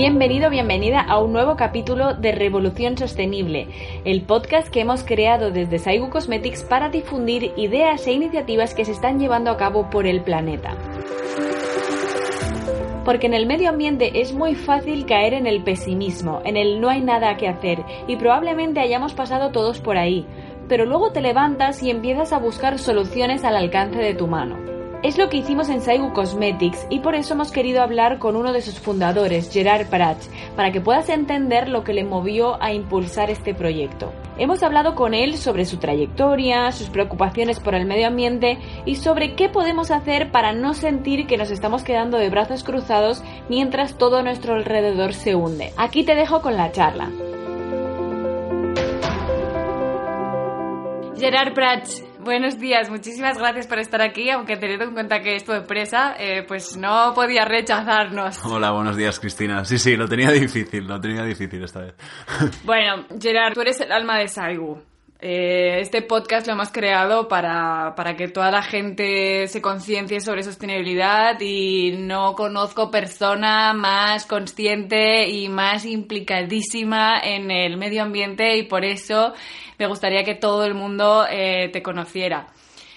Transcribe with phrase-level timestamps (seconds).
[0.00, 3.68] Bienvenido, bienvenida a un nuevo capítulo de Revolución Sostenible,
[4.06, 8.92] el podcast que hemos creado desde Saigu Cosmetics para difundir ideas e iniciativas que se
[8.92, 10.74] están llevando a cabo por el planeta.
[13.04, 16.88] Porque en el medio ambiente es muy fácil caer en el pesimismo, en el no
[16.88, 20.24] hay nada que hacer, y probablemente hayamos pasado todos por ahí,
[20.66, 24.79] pero luego te levantas y empiezas a buscar soluciones al alcance de tu mano.
[25.02, 28.52] Es lo que hicimos en Saigu Cosmetics y por eso hemos querido hablar con uno
[28.52, 33.30] de sus fundadores, Gerard Prats, para que puedas entender lo que le movió a impulsar
[33.30, 34.12] este proyecto.
[34.36, 39.36] Hemos hablado con él sobre su trayectoria, sus preocupaciones por el medio ambiente y sobre
[39.36, 44.22] qué podemos hacer para no sentir que nos estamos quedando de brazos cruzados mientras todo
[44.22, 45.72] nuestro alrededor se hunde.
[45.78, 47.08] Aquí te dejo con la charla.
[51.16, 55.44] Gerard Prats, buenos días, muchísimas gracias por estar aquí, aunque teniendo en cuenta que es
[55.44, 58.44] tu empresa, eh, pues no podía rechazarnos.
[58.44, 59.64] Hola, buenos días Cristina.
[59.64, 61.94] Sí, sí, lo tenía difícil, lo tenía difícil esta vez.
[62.64, 64.89] Bueno, Gerard, tú eres el alma de Saigu.
[65.22, 70.42] Eh, este podcast lo hemos creado para, para que toda la gente se conciencie sobre
[70.42, 78.62] sostenibilidad y no conozco persona más consciente y más implicadísima en el medio ambiente y
[78.62, 79.34] por eso
[79.78, 82.46] me gustaría que todo el mundo eh, te conociera.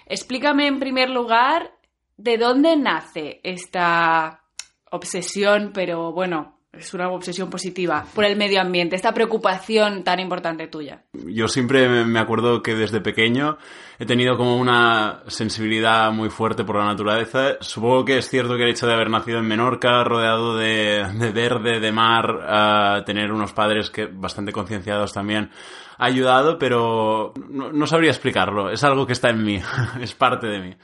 [0.06, 1.74] Explícame en primer lugar
[2.16, 4.44] de dónde nace esta
[4.92, 10.68] obsesión, pero bueno, es una obsesión positiva por el medio ambiente, esta preocupación tan importante
[10.68, 11.04] tuya.
[11.14, 13.58] Yo siempre me acuerdo que desde pequeño
[14.00, 17.58] he tenido como una sensibilidad muy fuerte por la naturaleza.
[17.62, 21.32] Supongo que es cierto que el hecho de haber nacido en Menorca, rodeado de, de
[21.32, 25.52] verde, de mar, tener unos padres que bastante concienciados también,
[25.98, 28.72] ha ayudado, pero no, no, sabría explicarlo.
[28.72, 29.62] Es algo que está en mí,
[30.02, 30.76] es parte de mí.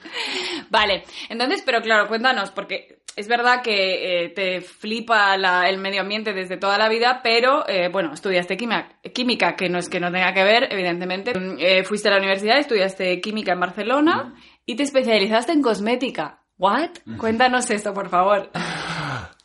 [0.70, 6.02] Vale, entonces, pero claro, cuéntanos, porque es verdad que eh, te flipa la, el medio
[6.02, 10.00] ambiente desde toda la vida, pero eh, bueno, estudiaste química, química, que no es que
[10.00, 11.34] no tenga que ver, evidentemente.
[11.60, 14.36] Eh, fuiste a la universidad, estudiaste química en Barcelona
[14.66, 16.44] y te especializaste en cosmética.
[16.58, 16.90] ¿What?
[17.18, 18.50] Cuéntanos esto, por favor.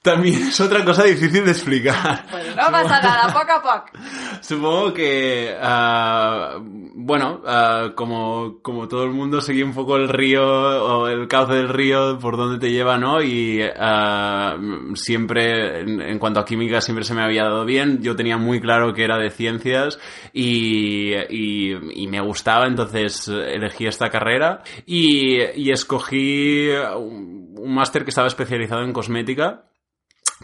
[0.05, 2.27] También es otra cosa difícil de explicar.
[2.31, 3.99] Pues no pasa nada, poco a poco.
[4.43, 6.61] Supongo que, uh,
[6.95, 11.55] bueno, uh, como, como todo el mundo, seguí un poco el río o el cauce
[11.55, 13.23] del río por donde te lleva, ¿no?
[13.23, 18.03] Y uh, siempre, en, en, cuanto a química, siempre se me había dado bien.
[18.03, 19.99] Yo tenía muy claro que era de ciencias
[20.35, 28.11] y, y, y me gustaba, entonces elegí esta carrera y, y escogí un máster que
[28.11, 29.65] estaba especializado en cosmética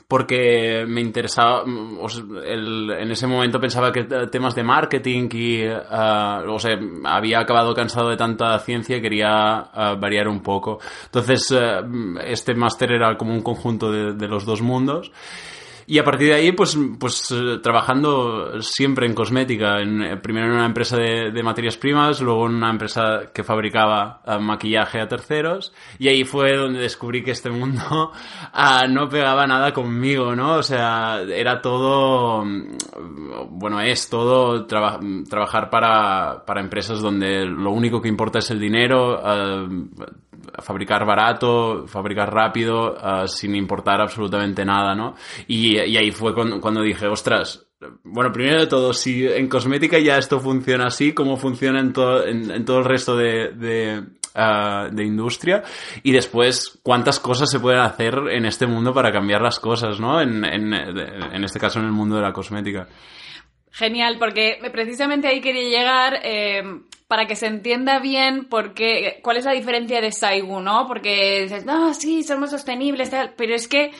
[0.08, 6.58] porque me interesaba, el, en ese momento pensaba que temas de marketing y, uh, o
[6.58, 10.78] sea, había acabado cansado de tanta ciencia y quería uh, variar un poco.
[11.04, 15.12] Entonces, uh, este máster era como un conjunto de los dos mundos.
[15.90, 17.34] Y a partir de ahí, pues, pues
[17.64, 22.54] trabajando siempre en cosmética, en, primero en una empresa de, de, materias primas, luego en
[22.54, 27.50] una empresa que fabricaba uh, maquillaje a terceros, y ahí fue donde descubrí que este
[27.50, 30.58] mundo uh, no pegaba nada conmigo, ¿no?
[30.58, 32.44] O sea, era todo,
[33.48, 38.60] bueno, es todo traba, trabajar para, para empresas donde lo único que importa es el
[38.60, 39.88] dinero, uh,
[40.58, 45.14] fabricar barato, fabricar rápido, uh, sin importar absolutamente nada, ¿no?
[45.46, 47.66] Y, ahí fue cuando, dije, ostras,
[48.04, 52.26] bueno, primero de todo, si en cosmética ya esto funciona así, ¿cómo funciona en, to
[52.26, 55.62] en, en todo el resto de, de, industria?
[56.02, 60.20] Y después, ¿cuántas cosas se pueden hacer en este mundo para cambiar las cosas, ¿no?
[60.20, 60.44] En
[61.44, 62.86] este caso, en el mundo de la cosmética.
[63.72, 66.62] Genial, porque precisamente ahí quería llegar eh,
[67.06, 70.86] para que se entienda bien por qué, cuál es la diferencia de Saigu, ¿no?
[70.86, 73.92] Porque dices, no, sí, somos sostenibles, tal, pero es que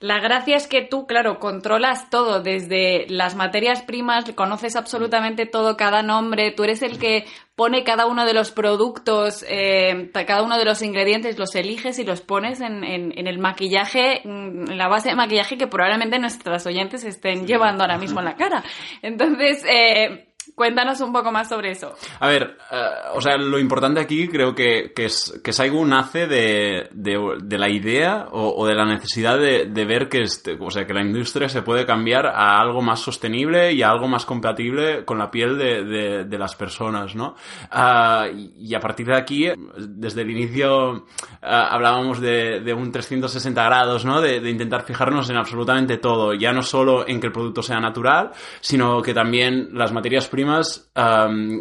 [0.00, 5.76] la gracia es que tú, claro, controlas todo, desde las materias primas, conoces absolutamente todo,
[5.76, 7.26] cada nombre, tú eres el que
[7.58, 12.04] pone cada uno de los productos, eh, cada uno de los ingredientes, los eliges y
[12.04, 16.64] los pones en, en, en, el maquillaje, en la base de maquillaje que probablemente nuestras
[16.66, 18.62] oyentes estén llevando ahora mismo en la cara.
[19.02, 21.94] Entonces, eh, Cuéntanos un poco más sobre eso.
[22.20, 26.26] A ver, uh, o sea, lo importante aquí creo que, que, es, que Saigu nace
[26.26, 30.56] de, de, de la idea o, o, de la necesidad de, de ver que, este,
[30.58, 34.08] o sea, que la industria se puede cambiar a algo más sostenible y a algo
[34.08, 37.34] más compatible con la piel de, de, de las personas, ¿no?
[37.72, 41.04] Uh, y a partir de aquí, desde el inicio uh,
[41.40, 44.20] hablábamos de, de, un 360 grados, ¿no?
[44.20, 47.80] De, de intentar fijarnos en absolutamente todo, ya no solo en que el producto sea
[47.80, 48.30] natural,
[48.60, 50.88] sino que también las materias primas primas,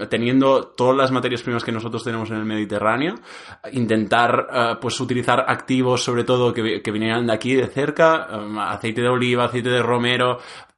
[0.09, 3.15] teniendo todas las materias primas que nosotros tenemos en el Mediterráneo,
[3.71, 8.27] intentar uh, pues utilizar activos sobre todo que, que vinieran de aquí de cerca,
[8.69, 10.38] aceite de oliva, aceite de romero,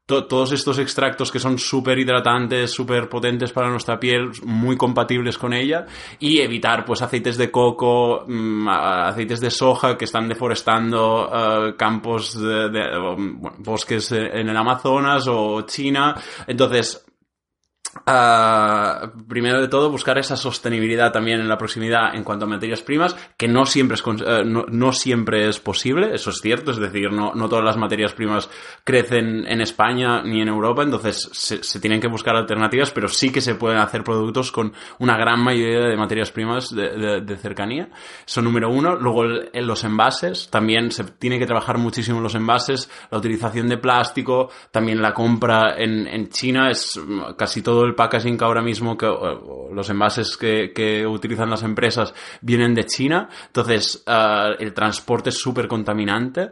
[0.10, 5.54] todos estos extractos que son súper hidratantes, súper potentes para nuestra piel, muy compatibles con
[5.54, 5.86] ella,
[6.20, 12.40] y evitar pues aceites de coco, mm, aceites de soja que están deforestando eh, campos
[12.42, 12.70] de,
[13.60, 16.16] bosques en el Amazonas o China.
[16.48, 17.06] Entonces,
[18.10, 22.82] Uh, primero de todo, buscar esa sostenibilidad también en la proximidad en cuanto a materias
[22.82, 26.78] primas, que no siempre es, uh, no, no, siempre es posible, eso es cierto, es
[26.78, 28.50] decir, no, no, todas las materias primas
[28.84, 33.32] crecen en España ni en Europa, entonces se, se, tienen que buscar alternativas, pero sí
[33.32, 37.38] que se pueden hacer productos con una gran mayoría de materias primas de, de, de
[37.38, 37.90] cercanía.
[38.26, 38.96] Eso número uno.
[38.96, 43.78] Luego, en los envases, también se tiene que trabajar muchísimo los envases, la utilización de
[43.78, 47.00] plástico, también la compra en, en China es
[47.38, 49.06] casi todo el packaging que ahora mismo, que,
[49.74, 55.38] los envases que, que, utilizan las empresas vienen de China, entonces uh, el transporte es
[55.38, 56.52] súper contaminante.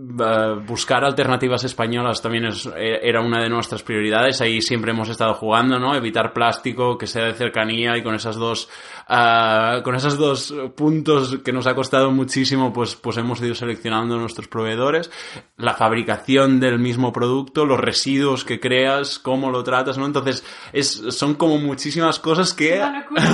[0.00, 4.40] Uh, buscar alternativas españolas también es, e, era una de nuestras prioridades.
[4.40, 5.92] Ahí siempre hemos estado jugando, ¿no?
[5.92, 8.68] Evitar plástico, que sea de cercanía y con esas dos,
[9.08, 14.16] uh, con esos dos puntos que nos ha costado muchísimo, pues, pues hemos ido seleccionando
[14.16, 15.10] nuestros proveedores.
[15.56, 20.06] La fabricación del mismo producto, los residuos que creas, cómo lo tratas, ¿no?
[20.06, 22.80] Entonces, es, son como muchísimas cosas que...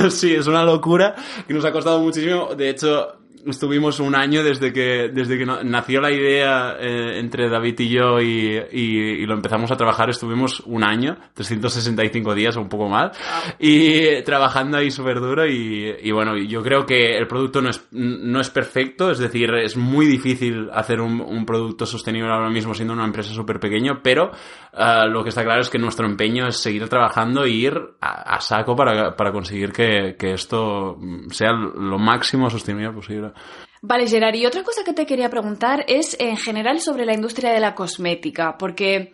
[0.06, 1.14] Es sí, es una locura
[1.46, 2.54] que nos ha costado muchísimo.
[2.54, 7.78] De hecho, estuvimos un año desde que, desde que nació la idea eh, entre David
[7.80, 12.60] y yo y, y, y, lo empezamos a trabajar, estuvimos un año, 365 días o
[12.60, 13.16] un poco más,
[13.58, 17.86] y trabajando ahí súper duro y, y, bueno, yo creo que el producto no es,
[17.92, 22.74] no es perfecto, es decir, es muy difícil hacer un, un producto sostenible ahora mismo
[22.74, 24.30] siendo una empresa súper pequeña, pero
[24.72, 28.36] uh, lo que está claro es que nuestro empeño es seguir trabajando e ir a,
[28.36, 30.98] a saco para, para conseguir que, que esto
[31.30, 33.33] sea lo máximo sostenible posible.
[33.82, 37.52] Vale, Gerard, y otra cosa que te quería preguntar es en general sobre la industria
[37.52, 39.12] de la cosmética, porque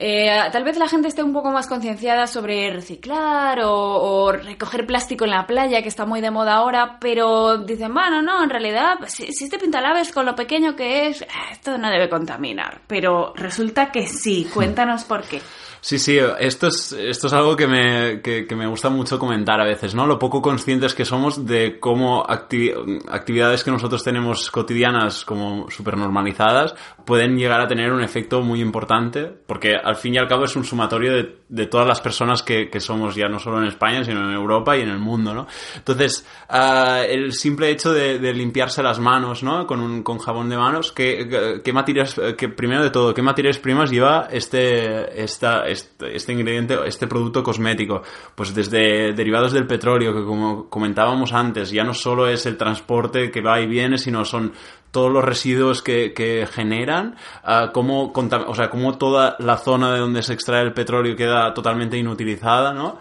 [0.00, 5.24] eh, tal vez la gente esté un poco más concienciada sobre reciclar o, recoger plástico
[5.24, 8.98] en la playa, que está muy de moda ahora, pero dicen, bueno, no, en realidad,
[9.06, 12.80] si, si este pintalabios con lo pequeño que es, esto no debe contaminar.
[12.86, 15.40] Pero resulta que sí, cuéntanos por qué.
[15.80, 19.60] Sí, sí, esto es, esto es algo que me, que, que, me gusta mucho comentar
[19.60, 20.06] a veces, ¿no?
[20.06, 22.72] Lo poco conscientes que somos de cómo acti
[23.08, 28.60] actividades que nosotros tenemos cotidianas como súper normalizadas pueden llegar a tener un efecto muy
[28.60, 32.42] importante, porque al fin y al cabo es un sumatorio de, de todas las personas
[32.42, 35.32] que, que, somos ya no solo en España, sino en Europa y en el mundo,
[35.32, 35.46] ¿no?
[35.74, 39.66] Entonces, uh, el simple hecho de, limpiarse las manos, ¿no?
[39.66, 43.58] Con, un, con jabón de manos, ¿qué, qué materias, que primero de todo, qué materias
[43.58, 48.02] primas lleva este, esta, este, este, ingrediente, este producto cosmético,
[48.34, 53.30] pues desde derivados del petróleo, que como comentábamos antes, ya no solo es el transporte
[53.30, 54.52] que va y viene, sino son
[54.90, 60.00] todos los residuos que, que generan, uh, cómo, o sea, cómo toda la zona de
[60.00, 62.98] donde se extrae el petróleo queda totalmente inutilizada, ¿no?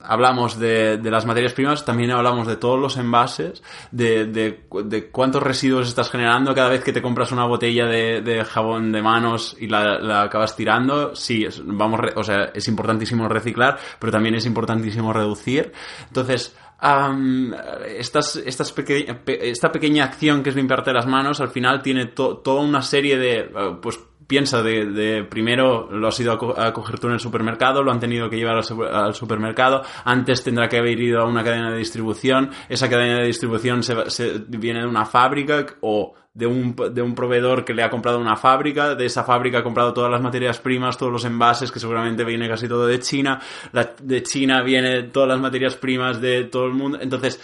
[0.00, 5.42] Hablamos de, de las materias primas, también hablamos de todos los envases, de, de, cuántos
[5.42, 9.56] residuos estás generando cada vez que te compras una botella de, de jabón de manos
[9.58, 11.14] y la, la acabas tirando.
[11.14, 15.72] Sí, es, vamos, o sea, es importantísimo reciclar, pero también es importantísimo reducir.
[16.06, 17.52] Entonces, Um,
[17.88, 22.36] estas, estas peque esta pequeña acción que es limpiarte las manos al final tiene to
[22.38, 26.54] toda una serie de uh, pues piensa de, de, primero lo has ido a, co
[26.56, 30.44] a, coger tú en el supermercado, lo han tenido que llevar al, al, supermercado, antes
[30.44, 34.38] tendrá que haber ido a una cadena de distribución, esa cadena de distribución se, se
[34.46, 38.36] viene de una fábrica o de un, de un proveedor que le ha comprado una
[38.36, 42.22] fábrica, de esa fábrica ha comprado todas las materias primas, todos los envases, que seguramente
[42.22, 43.40] viene casi todo de China,
[43.72, 47.40] la, de China viene todas las materias primas de todo el mundo, entonces...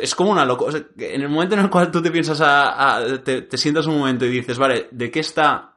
[0.00, 0.64] Es como una loco.
[0.64, 3.56] O sea, en el momento en el cual tú te piensas a, a te, te
[3.56, 5.71] sientas un momento y dices, vale, ¿de qué está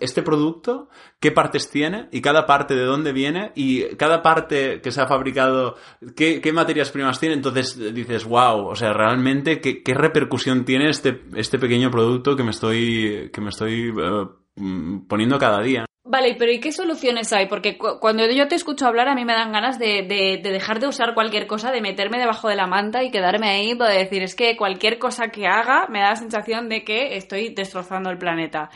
[0.00, 0.88] este producto,
[1.20, 5.06] qué partes tiene y cada parte de dónde viene y cada parte que se ha
[5.06, 5.76] fabricado,
[6.16, 7.34] qué, qué materias primas tiene.
[7.34, 12.42] Entonces dices, wow, o sea, realmente qué, qué, repercusión tiene este, este pequeño producto que
[12.42, 15.86] me estoy, que me estoy uh, poniendo cada día.
[16.04, 17.46] Vale, pero ¿y qué soluciones hay?
[17.46, 20.50] Porque cu cuando yo te escucho hablar a mí me dan ganas de, de, de,
[20.50, 23.94] dejar de usar cualquier cosa, de meterme debajo de la manta y quedarme ahí para
[23.94, 28.10] decir, es que cualquier cosa que haga me da la sensación de que estoy destrozando
[28.10, 28.68] el planeta.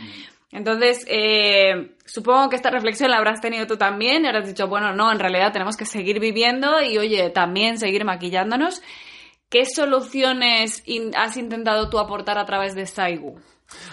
[0.53, 4.95] Entonces, eh, supongo que esta reflexión la habrás tenido tú también y habrás dicho, bueno,
[4.95, 8.81] no, en realidad tenemos que seguir viviendo y, oye, también seguir maquillándonos.
[9.49, 10.83] ¿Qué soluciones
[11.17, 13.39] has intentado tú aportar a través de Saigu?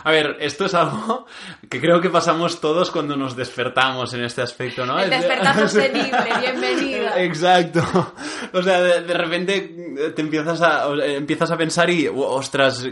[0.04, 1.26] A ver, esto es algo
[1.70, 5.00] que creo que pasamos todos cuando nos despertamos en este aspecto, ¿no?
[5.00, 7.08] El despertar sostenible, bienvenido.
[7.18, 7.82] Exacto.
[8.54, 12.86] O sea, de, repente te empiezas a, empiezas a pensar y, ostras,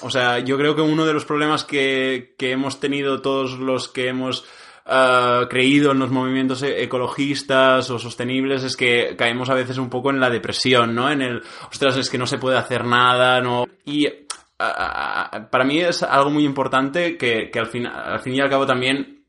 [0.00, 3.88] o sea, yo creo que uno de los problemas que, que hemos tenido todos los
[3.88, 4.46] que hemos
[4.86, 9.90] uh, creído en los movimientos e-, ecologistas o sostenibles es que caemos a veces un
[9.90, 11.10] poco en la depresión, ¿no?
[11.10, 13.66] En el, ostras, es que no se puede hacer nada, ¿no?
[13.84, 14.06] Y
[14.56, 19.24] para mí es algo muy importante que, al, fin, al fin y al cabo también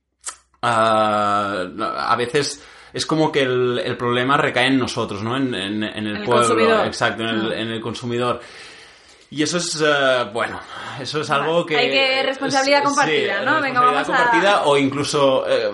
[0.62, 2.64] a veces
[2.96, 5.36] es como que el, problema recae en nosotros, ¿no?
[5.36, 8.40] En, el, pueblo, exacto, en el, en el consumidor.
[9.36, 10.62] Y eso es, eh, bueno,
[10.98, 11.76] eso es algo que...
[11.76, 13.60] Hay que responsabilidad compartida, ¿no?
[13.60, 15.70] Venga, vamos compartida o incluso, eh,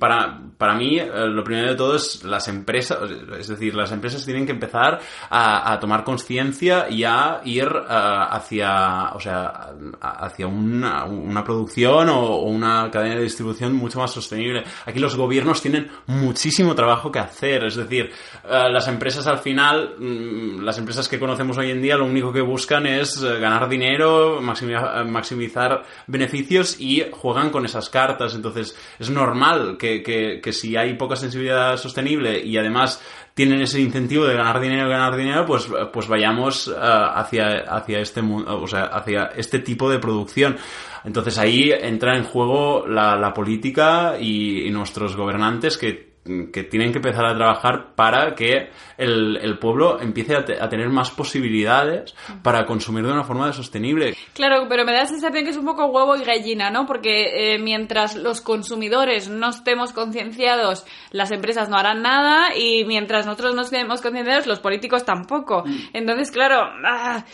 [0.00, 2.98] para, para mí, eh, lo primero de todo es las empresas,
[3.38, 9.20] es decir, las empresas tienen que empezar a, tomar conciencia y a ir hacia, o
[9.20, 14.64] sea, hacia una, una producción o, una cadena de distribución mucho más sostenible.
[14.86, 18.10] Aquí los gobiernos tienen muchísimo trabajo que hacer, es decir,
[18.48, 22.40] las empresas al final, mm, las empresas que conocemos hoy en día, lo único que
[22.40, 28.34] buscan es ganar dinero, maximizar, beneficios y juegan con esas cartas.
[28.34, 33.02] Entonces, es normal que, que, si hay poca sensibilidad sostenible y además
[33.34, 38.22] tienen ese incentivo de ganar dinero, ganar dinero, pues, pues vayamos eh, hacia, hacia este
[38.22, 40.56] o sea, hacia este tipo de producción.
[41.04, 46.98] Entonces ahí entra en juego la, la política y nuestros gobernantes que que tienen que
[46.98, 53.12] empezar a trabajar para que el, pueblo empiece a, tener más posibilidades para consumir de
[53.12, 54.16] una forma sostenible.
[54.32, 56.86] Claro, pero me da la sensación que es un poco huevo y gallina, ¿no?
[56.86, 63.26] Porque eh, mientras los consumidores no estemos concienciados, las empresas no harán nada y mientras
[63.26, 65.62] nosotros no estemos concienciados, los políticos tampoco.
[65.66, 65.76] Mm.
[65.92, 67.24] Entonces, claro, ah,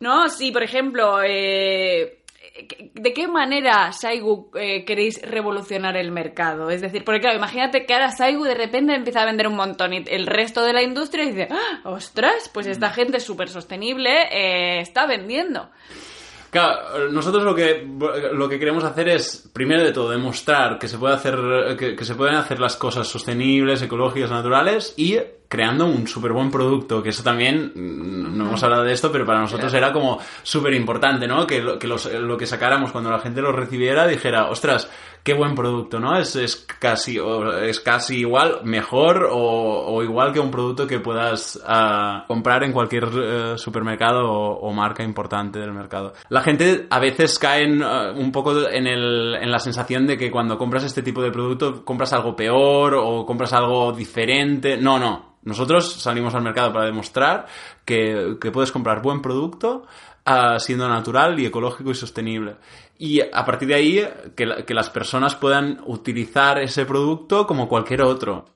[0.00, 0.28] ¿no?
[0.28, 2.18] Si, por ejemplo, eh,
[2.94, 6.70] ¿De qué manera, Saigu, eh, queréis revolucionar el mercado?
[6.70, 9.92] Es decir, porque claro, imagínate que ahora Saigu de repente empieza a vender un montón
[9.92, 14.80] y el resto de la industria dice, ¡Ah, ostras, pues esta gente súper sostenible eh,
[14.80, 15.68] está vendiendo.
[16.50, 17.86] Claro, nosotros lo que,
[18.32, 21.36] lo que queremos hacer es, primero de todo, demostrar que se, puede hacer,
[21.78, 26.50] que, que se pueden hacer las cosas sostenibles, ecológicas, naturales y creando un súper buen
[26.50, 30.18] producto, que eso también, mm, no hemos hablado de esto, pero para nosotros era como
[30.42, 31.46] súper importante, ¿no?
[31.46, 34.90] Que, lo que, lo que sacáramos cuando la gente lo recibiera dijera, ostras,
[35.26, 36.16] qué buen producto, ¿no?
[36.16, 37.18] Es, es casi,
[37.62, 43.08] es casi igual, mejor o, igual que un producto que puedas ah, comprar en cualquier
[43.12, 46.12] eh, supermercado o, marca importante del mercado.
[46.28, 50.30] La gente a veces cae ah, un poco en, el, en la sensación de que
[50.30, 54.76] cuando compras este tipo de producto compras algo peor o compras algo diferente.
[54.76, 55.35] No, no.
[55.46, 57.46] Nosotros salimos al mercado para demostrar
[57.84, 59.86] que, puedes comprar buen producto
[60.24, 62.56] ah, siendo natural y ecológico y sostenible.
[62.98, 68.46] Y a partir de ahí, que, las personas puedan utilizar ese producto como cualquier otro.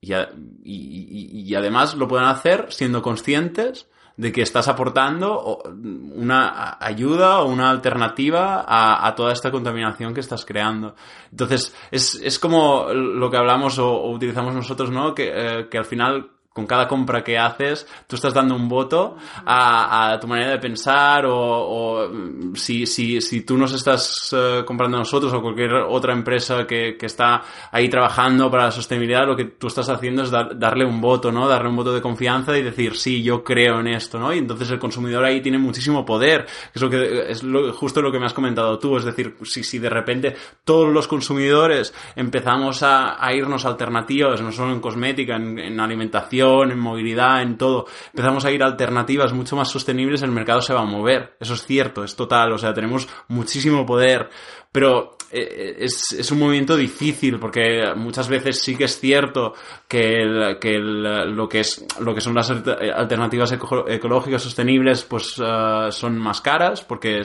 [0.00, 7.70] Y, además lo puedan hacer siendo conscientes de que estás aportando una ayuda o una
[7.70, 10.94] alternativa a, toda esta contaminación que estás creando.
[11.30, 15.14] Entonces, es, como lo que hablamos o, utilizamos nosotros, ¿no?
[15.14, 19.16] Que, eh, que al final con cada compra que haces, tú estás dando un voto
[19.46, 22.10] a, tu manera de pensar o,
[22.54, 26.96] si, si, si, tú nos estás eh, comprando a nosotros o cualquier otra empresa que,
[26.98, 31.00] que, está ahí trabajando para la sostenibilidad, lo que tú estás haciendo es darle un
[31.00, 31.48] voto, ¿no?
[31.48, 34.32] Darle un voto de confianza y decir, sí, yo creo en esto, ¿no?
[34.32, 37.42] Y entonces el consumidor ahí tiene muchísimo poder, es lo que es
[37.74, 41.08] justo lo que me has comentado tú, es decir, si, si de repente todos los
[41.08, 47.56] consumidores empezamos a, irnos a alternativas, no solo en cosmética, en alimentación, en movilidad, en
[47.56, 51.36] todo, empezamos a ir a alternativas mucho más sostenibles, el mercado se va a mover.
[51.40, 52.52] Eso es cierto, es total.
[52.52, 54.28] O sea, tenemos muchísimo poder.
[54.70, 59.54] Pero eh, es, es, un movimiento difícil porque muchas veces sí que es cierto
[59.88, 66.18] que, que lo que es lo que son las alternativas ecológicas sostenibles pues eh, son
[66.18, 67.22] más caras porque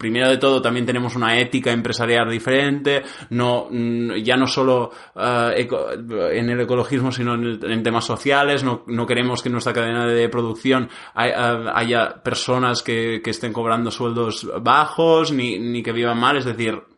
[0.00, 6.50] primero de todo también tenemos una ética empresarial diferente no mm, ya no solo en
[6.50, 10.88] el ecologismo sino en, temas sociales no, no, queremos que en nuestra cadena de producción
[11.14, 16.89] haya, personas que, que, estén cobrando sueldos bajos ni, ni que vivan mal es decir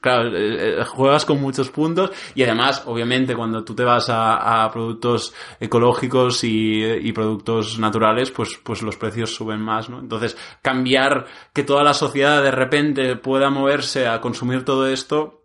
[0.00, 4.68] claro, eh, eh, juegas con muchos puntos y además, obviamente, cuando tú te vas a,
[4.72, 9.98] productos ecológicos y, productos naturales, pues, pues los precios suben más, ¿no?
[9.98, 15.42] Entonces, cambiar que toda la sociedad de repente pueda moverse a consumir todo esto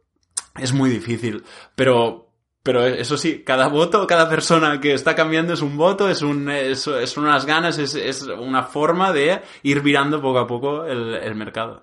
[0.55, 1.43] es muy difícil,
[1.75, 2.23] pero
[2.63, 6.49] pero eso sí, cada voto, cada persona que está cambiando es un voto, es, un,
[6.49, 6.87] es,
[7.17, 11.81] unas ganas, es, es, una forma de ir virando poco a poco el mercado.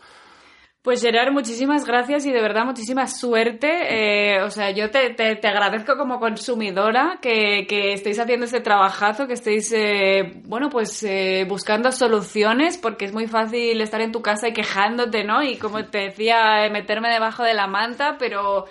[0.82, 3.68] Pues Gerard, muchísimas gracias y de verdad muchísima suerte.
[3.68, 8.60] Eh, o sea, yo te, te, te, agradezco como consumidora que, que estéis haciendo ese
[8.60, 14.10] trabajazo, que estéis, eh, bueno, pues eh, buscando soluciones, porque es muy fácil estar en
[14.10, 15.42] tu casa y quejándote, ¿no?
[15.42, 18.66] Y como te decía, meterme debajo de la manta, pero...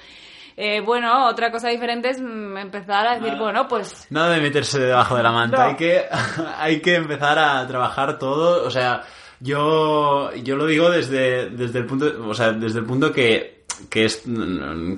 [0.61, 4.07] Eh, bueno, otra cosa diferente es mm, empezar a decir, bueno, pues...
[4.09, 5.63] Nada de meterse debajo de la manta, no.
[5.69, 6.03] hay, que,
[6.57, 9.03] hay que empezar a trabajar todo, o sea,
[9.39, 13.58] yo, yo lo digo desde, desde el punto, o sea, desde el punto que
[13.89, 14.23] que es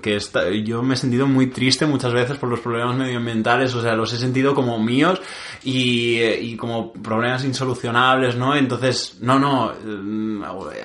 [0.01, 3.81] que está, yo me he sentido muy triste muchas veces por los problemas medioambientales, o
[3.81, 5.21] sea, los he sentido como míos
[5.63, 8.55] y, como problemas insolucionables, ¿no?
[8.55, 9.71] Entonces, no, no,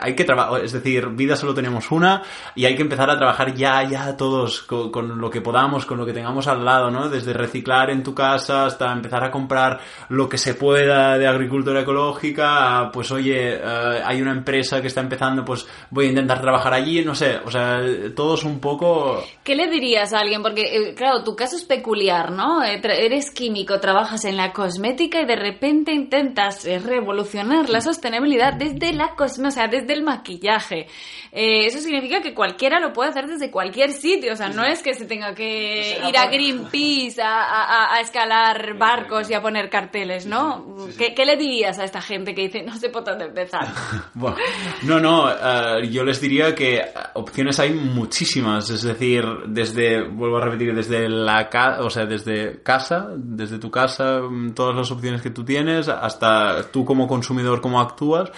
[0.01, 2.23] hay que trabajar, es decir, vida solo tenemos una
[2.55, 5.99] y hay que empezar a trabajar ya, ya todos con, con, lo que podamos, con
[5.99, 7.09] lo que tengamos al lado, ¿no?
[7.09, 11.81] Desde reciclar en tu casa hasta empezar a comprar lo que se pueda de agricultura
[11.81, 16.75] ecológica, pues oye, uh, hay una empresa que está empezando, pues voy a intentar trabajar
[16.75, 17.81] allí, no sé, o sea,
[18.15, 19.25] todos un poco...
[19.45, 20.43] ¿Qué le dirías a alguien?
[20.43, 22.63] Porque, eh, claro, tu caso es peculiar, ¿no?
[22.65, 28.55] Eh, eres químico, trabajas en la cosmética y de repente intentas eh, revolucionar la sostenibilidad
[28.55, 30.87] desde la cosmética, o sea, desde el maquillaje.
[31.33, 34.95] eso significa que cualquiera lo puede hacer desde cualquier sitio, o sea, no es que
[34.95, 40.27] se tenga que ir a Greenpeace a, a, a escalar barcos y a poner carteles,
[40.27, 40.65] ¿no?
[40.99, 43.67] ¿Qué, ¿Qué, le dirías a esta gente que dice, no sé por dónde empezar?
[44.15, 44.37] bueno,
[44.83, 46.83] no, no, uh, yo les diría que
[47.15, 52.63] opciones hay muchísimas, es decir, desde, vuelvo a repetir, desde la casa, o sea, desde
[52.63, 57.61] casa, desde tu casa, mm, todas las opciones que tú tienes, hasta tú como consumidor,
[57.61, 58.31] cómo actúas,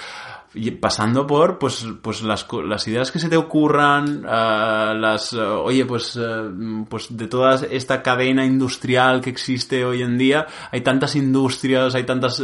[0.60, 5.84] y pasando por pues pues las, las ideas que se te ocurran uh, las oye
[5.84, 11.14] pues uh, pues de toda esta cadena industrial que existe hoy en día hay tantas
[11.14, 12.42] industrias hay tantas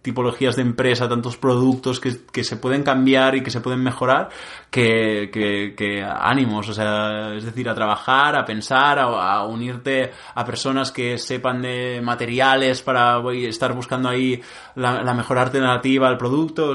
[0.00, 4.28] tipologías de empresa tantos productos que, que, se pueden cambiar y que se pueden mejorar
[4.70, 10.44] que, que, que ánimos o sea es decir a trabajar a pensar a, unirte a
[10.44, 14.40] personas que sepan de materiales para estar buscando ahí
[14.76, 16.74] la, la mejor alternativa al producto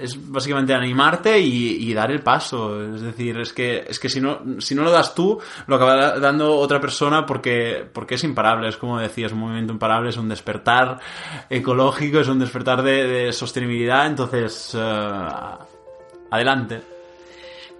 [0.00, 2.94] es básicamente animarte y, dar el paso.
[2.94, 6.18] Es decir, es que, es que si no, si no lo das tú, lo acaba
[6.18, 8.68] dando otra persona porque, porque es imparable.
[8.68, 10.98] Es como decías, un movimiento imparable, es un despertar
[11.48, 14.06] ecológico, es un despertar de, de sostenibilidad.
[14.06, 15.64] Entonces, uh,
[16.30, 16.99] adelante.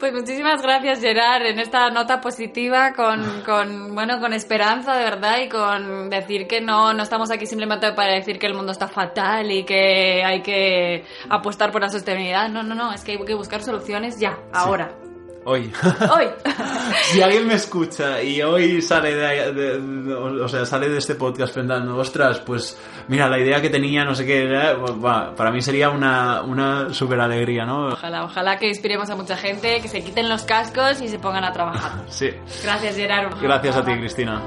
[0.01, 5.41] Pues muchísimas gracias Gerard en esta nota positiva con, con, bueno con esperanza de verdad
[5.45, 8.89] y con decir que no no estamos aquí simplemente para decir que el mundo está
[8.89, 13.19] fatal y que hay que apostar por la sostenibilidad no no no es que hay
[13.19, 15.10] que buscar soluciones ya ahora sí.
[15.45, 15.73] Hoy.
[16.15, 16.27] Hoy.
[17.13, 21.15] si alguien me escucha y hoy sale de, de, de, o sea, sale de este
[21.15, 25.63] podcast pensando, ostras, pues mira, la idea que tenía, no sé qué, bueno, para mí
[25.63, 27.89] sería una, una super alegría, ¿no?
[27.89, 31.45] Ojalá, ojalá que inspiremos a mucha gente, que se quiten los cascos y se pongan
[31.45, 32.05] a trabajar.
[32.09, 32.31] sí.
[32.63, 33.37] Gracias, Gerardo.
[33.41, 34.41] Gracias a ti, Cristina.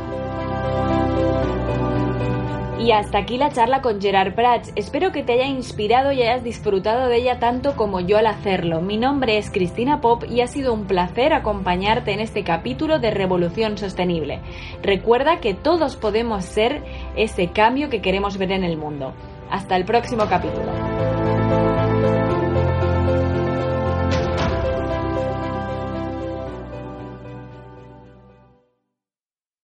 [2.84, 4.74] Y hasta aquí la charla con Gerard Prats.
[4.76, 8.82] Espero que te haya inspirado y hayas disfrutado de ella tanto como yo al hacerlo.
[8.82, 13.12] Mi nombre es Cristina Pop y ha sido un placer acompañarte en este capítulo de
[13.12, 14.42] Revolución Sostenible.
[14.82, 16.84] Recuerda que todos podemos ser
[17.16, 19.14] ese cambio que queremos ver en el mundo.
[19.50, 21.03] Hasta el próximo capítulo.